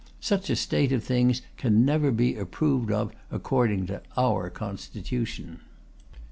[0.19, 5.59] Such a state of things can never be approved of according to our Constitution."